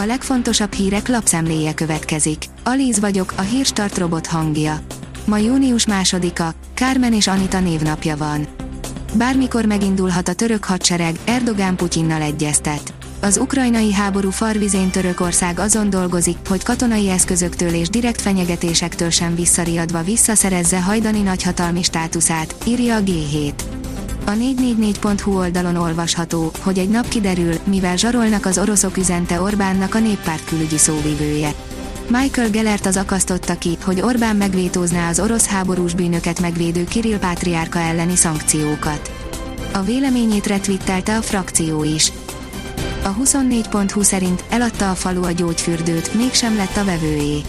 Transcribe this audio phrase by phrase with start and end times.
[0.00, 2.44] A legfontosabb hírek lapszemléje következik.
[2.64, 4.80] Alíz vagyok, a hírstart robot hangja.
[5.24, 8.46] Ma június másodika, Kármen és Anita névnapja van.
[9.14, 12.92] Bármikor megindulhat a török hadsereg, Erdogán Putyinnal egyeztet.
[13.20, 20.02] Az ukrajnai háború farvizén Törökország azon dolgozik, hogy katonai eszközöktől és direkt fenyegetésektől sem visszariadva
[20.02, 23.52] visszaszerezze hajdani nagyhatalmi státuszát, írja a G7.
[24.28, 29.98] A 444.hu oldalon olvasható, hogy egy nap kiderül, mivel zsarolnak az oroszok üzente Orbánnak a
[29.98, 31.54] néppárt külügyi szóvivője.
[32.08, 37.78] Michael Gellert az akasztotta ki, hogy Orbán megvétózná az orosz háborús bűnöket megvédő Kirill pátriárka
[37.78, 39.10] elleni szankciókat.
[39.72, 42.12] A véleményét retvittelte a frakció is.
[43.04, 47.42] A 24.20 szerint eladta a falu a gyógyfürdőt, mégsem lett a vevőjé.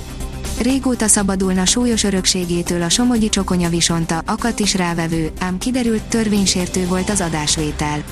[0.61, 7.09] Régóta szabadulna súlyos örökségétől a Somogyi Csokonya visonta, akadt is rávevő, ám kiderült törvénysértő volt
[7.09, 8.03] az adásvétel.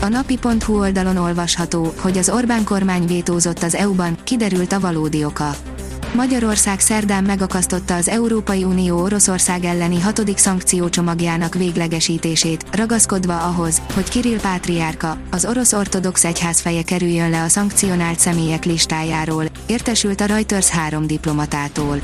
[0.00, 5.54] A napi.hu oldalon olvasható, hogy az Orbán kormány vétózott az EU-ban, kiderült a valódi oka.
[6.14, 14.40] Magyarország szerdán megakasztotta az Európai Unió Oroszország elleni hatodik szankciócsomagjának véglegesítését, ragaszkodva ahhoz, hogy Kirill
[14.40, 20.68] Pátriárka, az orosz ortodox egyház feje kerüljön le a szankcionált személyek listájáról, értesült a Reuters
[20.68, 22.00] három diplomatától.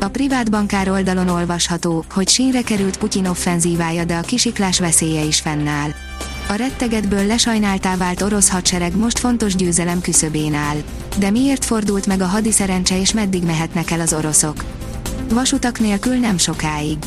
[0.00, 5.40] A privát bankár oldalon olvasható, hogy sínre került Putyin offenzívája, de a kisiklás veszélye is
[5.40, 5.90] fennáll.
[6.48, 10.76] A rettegetből lesajnáltá vált orosz hadsereg most fontos győzelem küszöbén áll.
[11.18, 14.64] De miért fordult meg a hadiszerencse és meddig mehetnek el az oroszok?
[15.28, 16.98] Vasutak nélkül nem sokáig.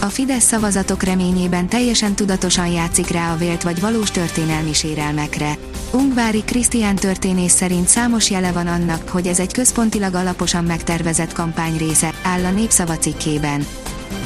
[0.00, 5.56] A Fidesz szavazatok reményében teljesen tudatosan játszik rá a vélt vagy valós történelmi sérelmekre.
[5.92, 11.76] Ungvári Krisztián történész szerint számos jele van annak, hogy ez egy központilag alaposan megtervezett kampány
[11.76, 13.66] része, áll a népszava cikkében.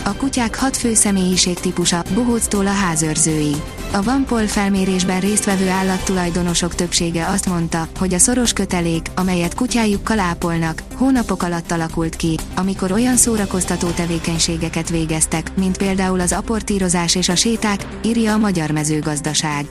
[0.02, 3.56] A kutyák hat fő személyiség típusa, bohóctól a házőrzőig.
[3.94, 10.82] A Vampol felmérésben résztvevő állattulajdonosok többsége azt mondta, hogy a szoros kötelék, amelyet kutyájukkal ápolnak,
[10.94, 17.34] hónapok alatt alakult ki, amikor olyan szórakoztató tevékenységeket végeztek, mint például az aportírozás és a
[17.34, 19.66] séták, írja a Magyar Mezőgazdaság.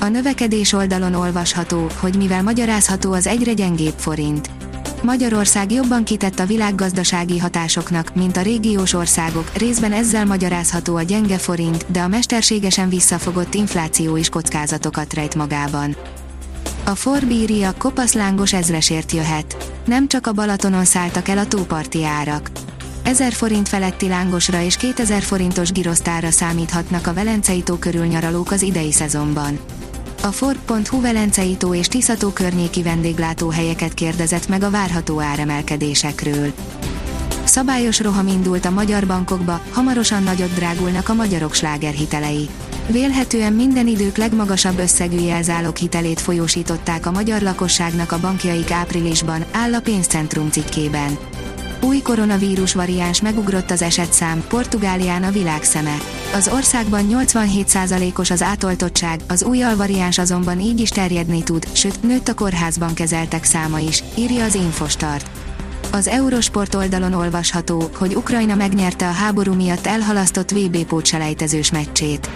[0.00, 4.50] A növekedés oldalon olvasható, hogy mivel magyarázható az egyre gyengébb forint.
[5.02, 11.38] Magyarország jobban kitett a világgazdasági hatásoknak, mint a régiós országok, részben ezzel magyarázható a gyenge
[11.38, 15.96] forint, de a mesterségesen visszafogott infláció is kockázatokat rejt magában.
[16.84, 19.72] A Forbíria kopaszlángos ezresért jöhet.
[19.84, 22.50] Nem csak a Balatonon szálltak el a tóparti árak.
[23.02, 28.62] 1000 forint feletti lángosra és 2000 forintos girosztára számíthatnak a Velencei tó körül nyaralók az
[28.62, 29.58] idei szezonban.
[30.24, 36.52] A Ford.hu Velencei és Tiszató környéki vendéglátóhelyeket kérdezett meg a várható áremelkedésekről.
[37.44, 42.48] Szabályos roham indult a magyar bankokba, hamarosan nagyot drágulnak a magyarok slágerhitelei.
[42.86, 49.74] Vélhetően minden idők legmagasabb összegű jelzálog hitelét folyósították a magyar lakosságnak a bankjaik áprilisban, áll
[49.74, 51.18] a pénzcentrum cikkében.
[51.84, 55.96] Új koronavírus variáns megugrott az esetszám, Portugálián a világ szeme.
[56.34, 62.28] Az országban 87%-os az átoltottság, az új alvariáns azonban így is terjedni tud, sőt, nőtt
[62.28, 65.30] a kórházban kezeltek száma is, írja az Infostart.
[65.92, 72.30] Az Eurosport oldalon olvasható, hogy Ukrajna megnyerte a háború miatt elhalasztott VB pótselejtezős meccsét.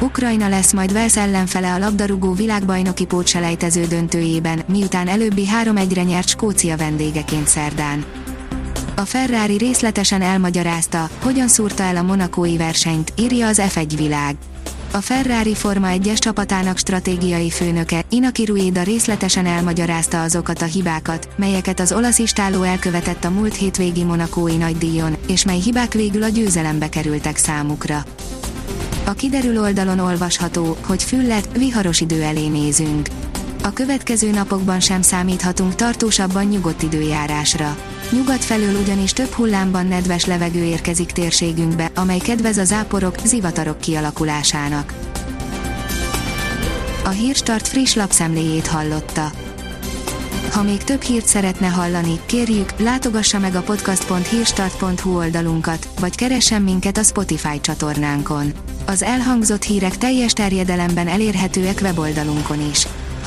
[0.00, 6.76] Ukrajna lesz majd Velsz ellenfele a labdarúgó világbajnoki pótselejtező döntőjében, miután előbbi 3-1-re nyert Skócia
[6.76, 8.04] vendégeként szerdán.
[9.00, 14.36] A Ferrari részletesen elmagyarázta, hogyan szúrta el a monakói versenyt, írja az F1 világ.
[14.92, 21.80] A Ferrari Forma 1-es csapatának stratégiai főnöke, Inaki Rueda részletesen elmagyarázta azokat a hibákat, melyeket
[21.80, 26.88] az olasz istáló elkövetett a múlt hétvégi monakói nagydíjon, és mely hibák végül a győzelembe
[26.88, 28.04] kerültek számukra.
[29.04, 33.08] A kiderül oldalon olvasható, hogy füllet, viharos idő elé nézünk.
[33.62, 37.76] A következő napokban sem számíthatunk tartósabban nyugodt időjárásra.
[38.10, 44.94] Nyugat felől ugyanis több hullámban nedves levegő érkezik térségünkbe, amely kedvez a záporok, zivatarok kialakulásának.
[47.04, 49.32] A Hírstart friss lapszemléjét hallotta.
[50.52, 56.98] Ha még több hírt szeretne hallani, kérjük, látogassa meg a podcast.hírstart.hu oldalunkat, vagy keressen minket
[56.98, 58.52] a Spotify csatornánkon.
[58.86, 62.86] Az elhangzott hírek teljes terjedelemben elérhetőek weboldalunkon is.